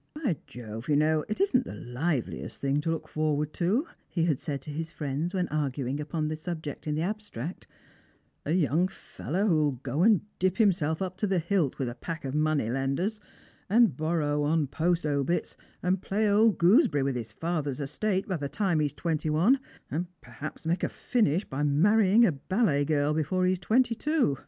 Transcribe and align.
"By 0.14 0.36
Jove, 0.48 0.88
you 0.88 0.96
know, 0.96 1.24
it 1.28 1.40
isn't 1.40 1.64
the 1.64 1.76
liveliest 1.76 2.60
thing 2.60 2.80
to 2.80 2.90
look 2.90 3.06
for 3.06 3.36
ward 3.36 3.52
to," 3.52 3.86
he 4.08 4.24
had 4.24 4.40
said 4.40 4.60
to 4.62 4.72
his 4.72 4.90
friends 4.90 5.32
when 5.32 5.46
arguing 5.50 6.00
upon 6.00 6.26
the 6.26 6.34
subject 6.34 6.88
in 6.88 6.96
the 6.96 7.02
abstract; 7.02 7.68
"a 8.44 8.54
young 8.54 8.88
fellow 8.88 9.46
who'll 9.46 9.70
go 9.84 10.02
and 10.02 10.22
dip 10.40 10.56
himself 10.56 11.00
up 11.00 11.16
to 11.18 11.28
the 11.28 11.38
hilt 11.38 11.78
with 11.78 11.88
a 11.88 11.94
pack 11.94 12.24
of 12.24 12.34
money 12.34 12.68
lenders, 12.68 13.20
and 13.70 13.96
borrow 13.96 14.42
on 14.42 14.66
post 14.66 15.06
obits, 15.06 15.56
and 15.80 16.02
play 16.02 16.28
old 16.28 16.58
gooseberry 16.58 17.04
with 17.04 17.14
his 17.14 17.30
father's 17.30 17.78
estate 17.78 18.26
by 18.26 18.36
the 18.36 18.48
time 18.48 18.80
he 18.80 18.86
is 18.86 18.92
twenty 18.92 19.30
one, 19.30 19.60
and 19.92 20.06
perhaps 20.20 20.66
make 20.66 20.82
a 20.82 20.88
finish 20.88 21.44
by 21.44 21.62
marrying 21.62 22.26
a 22.26 22.32
ballet 22.32 22.84
girl 22.84 23.14
before 23.14 23.46
he's 23.46 23.60
twenty 23.60 23.94
two." 23.94 24.38